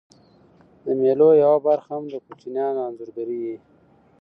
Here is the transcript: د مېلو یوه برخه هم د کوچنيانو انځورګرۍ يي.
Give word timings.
د 0.83 0.85
مېلو 1.01 1.29
یوه 1.43 1.59
برخه 1.67 1.89
هم 1.95 2.03
د 2.09 2.15
کوچنيانو 2.25 2.79
انځورګرۍ 2.87 3.39
يي. 3.47 3.57